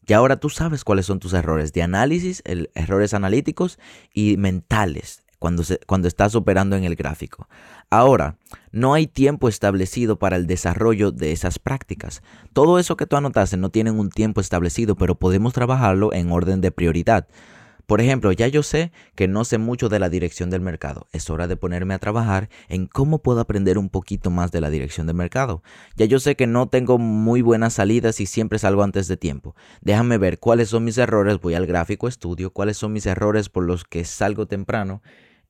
Y 0.06 0.12
ahora 0.12 0.38
tú 0.38 0.50
sabes 0.50 0.84
cuáles 0.84 1.06
son 1.06 1.18
tus 1.18 1.32
errores 1.32 1.72
de 1.72 1.82
análisis, 1.82 2.42
errores 2.74 3.12
analíticos 3.12 3.78
y 4.14 4.36
mentales, 4.36 5.25
cuando, 5.38 5.62
estás 6.08 6.34
operando 6.34 6.76
en 6.76 6.84
el 6.84 6.96
gráfico. 6.96 7.48
Ahora, 7.90 8.36
no 8.72 8.94
hay 8.94 9.06
tiempo 9.06 9.48
establecido 9.48 10.18
para 10.18 10.36
el 10.36 10.46
desarrollo 10.46 11.12
de 11.12 11.32
esas 11.32 11.58
prácticas. 11.58 12.22
Todo 12.52 12.78
eso 12.78 12.96
que 12.96 13.06
tú 13.06 13.16
anotaste 13.16 13.56
no 13.56 13.70
tienen 13.70 13.98
un 13.98 14.10
tiempo 14.10 14.40
establecido, 14.40 14.96
pero 14.96 15.14
podemos 15.14 15.52
trabajarlo 15.52 16.12
en 16.12 16.32
orden 16.32 16.60
de 16.60 16.72
prioridad. 16.72 17.26
Por 17.86 18.00
ejemplo, 18.00 18.32
ya 18.32 18.48
yo 18.48 18.64
sé 18.64 18.90
que 19.14 19.28
no 19.28 19.44
sé 19.44 19.58
mucho 19.58 19.88
de 19.88 20.00
la 20.00 20.08
dirección 20.08 20.50
del 20.50 20.60
mercado. 20.60 21.06
Es 21.12 21.30
hora 21.30 21.46
de 21.46 21.56
ponerme 21.56 21.94
a 21.94 22.00
trabajar 22.00 22.48
en 22.68 22.86
cómo 22.86 23.22
puedo 23.22 23.38
aprender 23.38 23.78
un 23.78 23.90
poquito 23.90 24.28
más 24.28 24.50
de 24.50 24.60
la 24.60 24.70
dirección 24.70 25.06
del 25.06 25.14
mercado. 25.14 25.62
Ya 25.96 26.04
yo 26.06 26.18
sé 26.18 26.34
que 26.34 26.48
no 26.48 26.68
tengo 26.68 26.98
muy 26.98 27.42
buenas 27.42 27.74
salidas 27.74 28.20
y 28.20 28.26
siempre 28.26 28.58
salgo 28.58 28.82
antes 28.82 29.06
de 29.06 29.16
tiempo. 29.16 29.54
Déjame 29.82 30.18
ver 30.18 30.40
cuáles 30.40 30.70
son 30.70 30.82
mis 30.82 30.98
errores. 30.98 31.40
Voy 31.40 31.54
al 31.54 31.66
gráfico 31.66 32.08
estudio 32.08 32.50
cuáles 32.50 32.76
son 32.76 32.92
mis 32.92 33.06
errores 33.06 33.48
por 33.48 33.64
los 33.64 33.84
que 33.84 34.04
salgo 34.04 34.46
temprano 34.46 35.00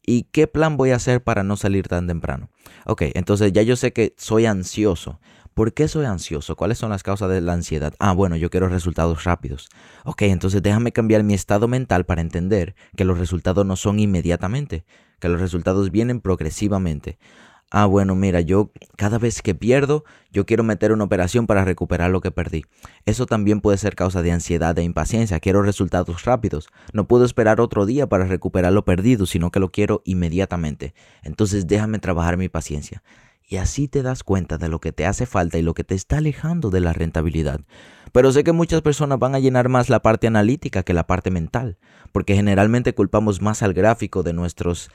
¿Y 0.06 0.22
qué 0.30 0.46
plan 0.46 0.76
voy 0.76 0.92
a 0.92 0.96
hacer 0.96 1.22
para 1.22 1.42
no 1.42 1.56
salir 1.56 1.88
tan 1.88 2.06
temprano? 2.06 2.48
Ok, 2.86 3.02
entonces 3.14 3.52
ya 3.52 3.62
yo 3.62 3.74
sé 3.74 3.92
que 3.92 4.14
soy 4.16 4.46
ansioso. 4.46 5.20
¿Por 5.52 5.72
qué 5.72 5.88
soy 5.88 6.04
ansioso? 6.04 6.54
¿Cuáles 6.54 6.78
son 6.78 6.90
las 6.90 7.02
causas 7.02 7.28
de 7.30 7.40
la 7.40 7.54
ansiedad? 7.54 7.94
Ah, 7.98 8.12
bueno, 8.12 8.36
yo 8.36 8.50
quiero 8.50 8.68
resultados 8.68 9.24
rápidos. 9.24 9.68
Ok, 10.04 10.22
entonces 10.22 10.62
déjame 10.62 10.92
cambiar 10.92 11.22
mi 11.22 11.34
estado 11.34 11.66
mental 11.66 12.06
para 12.06 12.20
entender 12.20 12.76
que 12.94 13.04
los 13.04 13.18
resultados 13.18 13.66
no 13.66 13.74
son 13.74 13.98
inmediatamente, 13.98 14.84
que 15.18 15.28
los 15.28 15.40
resultados 15.40 15.90
vienen 15.90 16.20
progresivamente 16.20 17.18
ah, 17.70 17.86
bueno, 17.86 18.14
mira, 18.14 18.40
yo 18.40 18.70
cada 18.96 19.18
vez 19.18 19.42
que 19.42 19.54
pierdo, 19.54 20.04
yo 20.30 20.46
quiero 20.46 20.62
meter 20.64 20.92
una 20.92 21.04
operación 21.04 21.46
para 21.46 21.64
recuperar 21.64 22.10
lo 22.10 22.20
que 22.20 22.30
perdí. 22.30 22.64
Eso 23.04 23.26
también 23.26 23.60
puede 23.60 23.78
ser 23.78 23.94
causa 23.94 24.22
de 24.22 24.32
ansiedad 24.32 24.78
e 24.78 24.82
impaciencia. 24.82 25.40
Quiero 25.40 25.62
resultados 25.62 26.24
rápidos. 26.24 26.68
No 26.92 27.06
puedo 27.06 27.24
esperar 27.24 27.60
otro 27.60 27.86
día 27.86 28.08
para 28.08 28.24
recuperar 28.24 28.72
lo 28.72 28.84
perdido, 28.84 29.26
sino 29.26 29.50
que 29.50 29.60
lo 29.60 29.70
quiero 29.70 30.02
inmediatamente. 30.04 30.94
Entonces 31.22 31.66
déjame 31.66 31.98
trabajar 31.98 32.36
mi 32.36 32.48
paciencia. 32.48 33.02
Y 33.48 33.58
así 33.58 33.86
te 33.86 34.02
das 34.02 34.24
cuenta 34.24 34.58
de 34.58 34.68
lo 34.68 34.80
que 34.80 34.92
te 34.92 35.06
hace 35.06 35.24
falta 35.24 35.56
y 35.56 35.62
lo 35.62 35.72
que 35.72 35.84
te 35.84 35.94
está 35.94 36.18
alejando 36.18 36.70
de 36.70 36.80
la 36.80 36.92
rentabilidad. 36.92 37.60
Pero 38.10 38.32
sé 38.32 38.42
que 38.42 38.52
muchas 38.52 38.82
personas 38.82 39.20
van 39.20 39.36
a 39.36 39.38
llenar 39.38 39.68
más 39.68 39.88
la 39.88 40.00
parte 40.00 40.26
analítica 40.26 40.82
que 40.82 40.92
la 40.92 41.06
parte 41.06 41.30
mental, 41.30 41.78
porque 42.10 42.34
generalmente 42.34 42.92
culpamos 42.92 43.40
más 43.40 43.62
al 43.62 43.72
gráfico 43.72 44.24
de 44.24 44.32
nuestros 44.32 44.90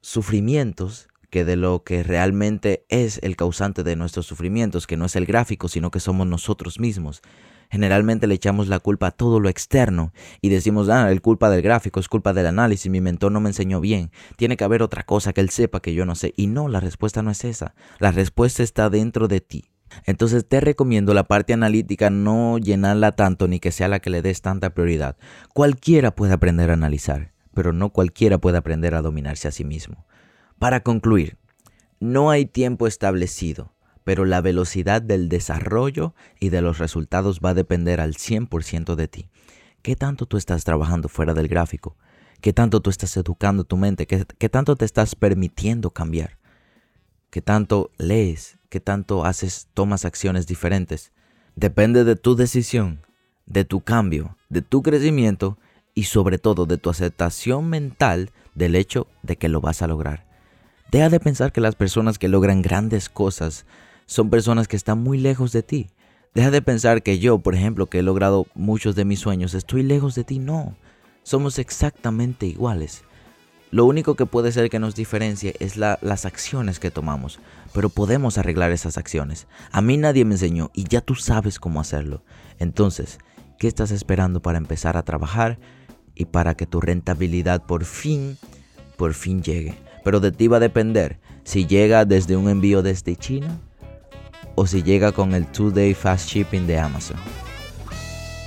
sufrimientos 0.00 1.08
que 1.30 1.44
de 1.44 1.56
lo 1.56 1.82
que 1.84 2.02
realmente 2.02 2.84
es 2.88 3.20
el 3.22 3.36
causante 3.36 3.82
de 3.82 3.96
nuestros 3.96 4.26
sufrimientos, 4.26 4.86
que 4.86 4.96
no 4.96 5.06
es 5.06 5.16
el 5.16 5.26
gráfico, 5.26 5.68
sino 5.68 5.90
que 5.90 6.00
somos 6.00 6.26
nosotros 6.26 6.80
mismos. 6.80 7.22
Generalmente 7.70 8.26
le 8.26 8.34
echamos 8.34 8.68
la 8.68 8.78
culpa 8.78 9.08
a 9.08 9.10
todo 9.10 9.40
lo 9.40 9.50
externo 9.50 10.12
y 10.40 10.48
decimos, 10.48 10.88
ah, 10.88 11.12
es 11.12 11.20
culpa 11.20 11.50
del 11.50 11.60
gráfico, 11.60 12.00
es 12.00 12.08
culpa 12.08 12.32
del 12.32 12.46
análisis, 12.46 12.90
mi 12.90 13.02
mentor 13.02 13.30
no 13.30 13.40
me 13.40 13.50
enseñó 13.50 13.80
bien, 13.80 14.10
tiene 14.36 14.56
que 14.56 14.64
haber 14.64 14.82
otra 14.82 15.02
cosa 15.02 15.34
que 15.34 15.42
él 15.42 15.50
sepa 15.50 15.80
que 15.80 15.92
yo 15.92 16.06
no 16.06 16.14
sé. 16.14 16.32
Y 16.36 16.46
no, 16.46 16.68
la 16.68 16.80
respuesta 16.80 17.22
no 17.22 17.30
es 17.30 17.44
esa, 17.44 17.74
la 17.98 18.10
respuesta 18.10 18.62
está 18.62 18.88
dentro 18.88 19.28
de 19.28 19.40
ti. 19.40 19.70
Entonces 20.04 20.46
te 20.46 20.60
recomiendo 20.60 21.14
la 21.14 21.24
parte 21.24 21.52
analítica 21.52 22.10
no 22.10 22.58
llenarla 22.58 23.12
tanto 23.12 23.48
ni 23.48 23.58
que 23.58 23.72
sea 23.72 23.88
la 23.88 24.00
que 24.00 24.10
le 24.10 24.22
des 24.22 24.42
tanta 24.42 24.70
prioridad. 24.70 25.16
Cualquiera 25.54 26.14
puede 26.14 26.32
aprender 26.32 26.70
a 26.70 26.74
analizar, 26.74 27.32
pero 27.54 27.72
no 27.72 27.90
cualquiera 27.90 28.38
puede 28.38 28.58
aprender 28.58 28.94
a 28.94 29.02
dominarse 29.02 29.48
a 29.48 29.52
sí 29.52 29.64
mismo. 29.64 30.06
Para 30.58 30.80
concluir, 30.80 31.38
no 32.00 32.30
hay 32.30 32.44
tiempo 32.44 32.88
establecido, 32.88 33.72
pero 34.02 34.24
la 34.24 34.40
velocidad 34.40 35.00
del 35.00 35.28
desarrollo 35.28 36.14
y 36.40 36.48
de 36.48 36.62
los 36.62 36.78
resultados 36.78 37.40
va 37.44 37.50
a 37.50 37.54
depender 37.54 38.00
al 38.00 38.14
100% 38.14 38.96
de 38.96 39.06
ti. 39.06 39.28
¿Qué 39.82 39.94
tanto 39.94 40.26
tú 40.26 40.36
estás 40.36 40.64
trabajando 40.64 41.08
fuera 41.08 41.32
del 41.32 41.46
gráfico? 41.46 41.96
¿Qué 42.40 42.52
tanto 42.52 42.80
tú 42.80 42.90
estás 42.90 43.16
educando 43.16 43.64
tu 43.64 43.76
mente? 43.76 44.06
¿Qué, 44.06 44.48
tanto 44.48 44.74
te 44.74 44.84
estás 44.84 45.14
permitiendo 45.14 45.90
cambiar? 45.90 46.38
¿Qué 47.30 47.40
tanto 47.40 47.90
lees? 47.96 48.58
¿Qué 48.68 48.80
tanto 48.80 49.24
haces, 49.24 49.68
tomas 49.74 50.04
acciones 50.04 50.46
diferentes? 50.46 51.12
Depende 51.54 52.04
de 52.04 52.16
tu 52.16 52.34
decisión, 52.34 53.02
de 53.46 53.64
tu 53.64 53.80
cambio, 53.80 54.36
de 54.48 54.62
tu 54.62 54.82
crecimiento 54.82 55.58
y 55.94 56.04
sobre 56.04 56.38
todo 56.38 56.66
de 56.66 56.78
tu 56.78 56.90
aceptación 56.90 57.68
mental 57.68 58.30
del 58.54 58.74
hecho 58.74 59.06
de 59.22 59.36
que 59.36 59.48
lo 59.48 59.60
vas 59.60 59.82
a 59.82 59.86
lograr. 59.86 60.27
Deja 60.90 61.10
de 61.10 61.20
pensar 61.20 61.52
que 61.52 61.60
las 61.60 61.74
personas 61.74 62.18
que 62.18 62.28
logran 62.28 62.62
grandes 62.62 63.10
cosas 63.10 63.66
son 64.06 64.30
personas 64.30 64.68
que 64.68 64.76
están 64.76 65.02
muy 65.02 65.18
lejos 65.18 65.52
de 65.52 65.62
ti. 65.62 65.90
Deja 66.34 66.50
de 66.50 66.62
pensar 66.62 67.02
que 67.02 67.18
yo, 67.18 67.38
por 67.40 67.54
ejemplo, 67.54 67.86
que 67.86 67.98
he 67.98 68.02
logrado 68.02 68.46
muchos 68.54 68.94
de 68.94 69.04
mis 69.04 69.20
sueños, 69.20 69.52
estoy 69.52 69.82
lejos 69.82 70.14
de 70.14 70.24
ti. 70.24 70.38
No, 70.38 70.76
somos 71.24 71.58
exactamente 71.58 72.46
iguales. 72.46 73.02
Lo 73.70 73.84
único 73.84 74.14
que 74.14 74.24
puede 74.24 74.50
ser 74.50 74.70
que 74.70 74.78
nos 74.78 74.94
diferencie 74.94 75.54
es 75.60 75.76
las 75.76 76.24
acciones 76.24 76.80
que 76.80 76.90
tomamos, 76.90 77.38
pero 77.74 77.90
podemos 77.90 78.38
arreglar 78.38 78.72
esas 78.72 78.96
acciones. 78.96 79.46
A 79.70 79.82
mí 79.82 79.98
nadie 79.98 80.24
me 80.24 80.36
enseñó 80.36 80.70
y 80.72 80.84
ya 80.84 81.02
tú 81.02 81.14
sabes 81.16 81.58
cómo 81.58 81.82
hacerlo. 81.82 82.22
Entonces, 82.58 83.18
¿qué 83.58 83.68
estás 83.68 83.90
esperando 83.90 84.40
para 84.40 84.56
empezar 84.56 84.96
a 84.96 85.02
trabajar 85.02 85.58
y 86.14 86.24
para 86.24 86.56
que 86.56 86.66
tu 86.66 86.80
rentabilidad 86.80 87.66
por 87.66 87.84
fin, 87.84 88.38
por 88.96 89.12
fin 89.12 89.42
llegue? 89.42 89.87
Pero 90.08 90.20
de 90.20 90.32
ti 90.32 90.48
va 90.48 90.56
a 90.56 90.60
depender 90.60 91.20
si 91.44 91.66
llega 91.66 92.06
desde 92.06 92.34
un 92.34 92.48
envío 92.48 92.80
desde 92.80 93.14
China 93.14 93.60
o 94.54 94.66
si 94.66 94.82
llega 94.82 95.12
con 95.12 95.34
el 95.34 95.46
two 95.52 95.70
day 95.70 95.92
fast 95.92 96.30
shipping 96.30 96.66
de 96.66 96.78
Amazon. 96.78 97.18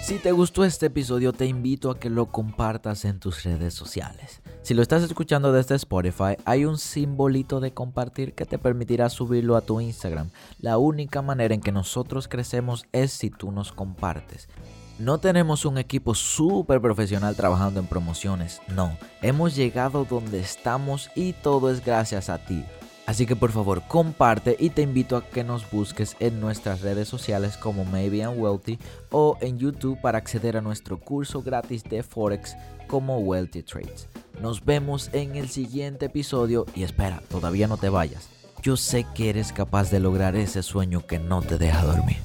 Si 0.01 0.15
te 0.15 0.31
gustó 0.31 0.65
este 0.65 0.87
episodio, 0.87 1.33
te 1.33 1.45
invito 1.45 1.91
a 1.91 1.99
que 1.99 2.09
lo 2.09 2.31
compartas 2.31 3.05
en 3.05 3.19
tus 3.19 3.43
redes 3.43 3.75
sociales. 3.75 4.41
Si 4.63 4.73
lo 4.73 4.81
estás 4.81 5.03
escuchando 5.03 5.51
desde 5.51 5.75
Spotify, 5.75 6.35
hay 6.45 6.65
un 6.65 6.79
simbolito 6.79 7.59
de 7.59 7.75
compartir 7.75 8.33
que 8.33 8.45
te 8.45 8.57
permitirá 8.57 9.09
subirlo 9.09 9.55
a 9.55 9.61
tu 9.61 9.79
Instagram. 9.81 10.31
La 10.57 10.79
única 10.79 11.21
manera 11.21 11.53
en 11.53 11.61
que 11.61 11.71
nosotros 11.71 12.27
crecemos 12.27 12.87
es 12.91 13.11
si 13.11 13.29
tú 13.29 13.51
nos 13.51 13.71
compartes. 13.71 14.49
No 14.99 15.17
tenemos 15.17 15.65
un 15.65 15.77
equipo 15.77 16.13
súper 16.13 16.79
profesional 16.81 17.35
trabajando 17.35 17.79
en 17.79 17.87
promociones, 17.87 18.61
no. 18.67 18.97
Hemos 19.21 19.55
llegado 19.55 20.05
donde 20.05 20.39
estamos 20.39 21.09
y 21.15 21.33
todo 21.33 21.71
es 21.71 21.83
gracias 21.83 22.29
a 22.29 22.37
ti. 22.37 22.63
Así 23.07 23.25
que 23.25 23.35
por 23.35 23.51
favor 23.51 23.81
comparte 23.87 24.55
y 24.59 24.69
te 24.69 24.83
invito 24.83 25.17
a 25.17 25.25
que 25.25 25.43
nos 25.43 25.69
busques 25.69 26.15
en 26.19 26.39
nuestras 26.39 26.81
redes 26.81 27.07
sociales 27.07 27.57
como 27.57 27.83
Maybe 27.83 28.19
I'm 28.19 28.39
Wealthy 28.39 28.77
o 29.09 29.37
en 29.41 29.57
YouTube 29.57 29.99
para 29.99 30.19
acceder 30.19 30.55
a 30.55 30.61
nuestro 30.61 30.99
curso 30.99 31.41
gratis 31.41 31.83
de 31.83 32.03
Forex 32.03 32.55
como 32.87 33.17
Wealthy 33.19 33.63
Trades. 33.63 34.07
Nos 34.39 34.63
vemos 34.63 35.09
en 35.13 35.35
el 35.35 35.49
siguiente 35.49 36.05
episodio 36.05 36.65
y 36.75 36.83
espera, 36.83 37.21
todavía 37.29 37.67
no 37.67 37.77
te 37.77 37.89
vayas. 37.89 38.29
Yo 38.61 38.77
sé 38.77 39.05
que 39.15 39.29
eres 39.29 39.51
capaz 39.51 39.89
de 39.89 39.99
lograr 39.99 40.35
ese 40.35 40.61
sueño 40.61 41.05
que 41.07 41.17
no 41.17 41.41
te 41.41 41.57
deja 41.57 41.83
dormir. 41.83 42.17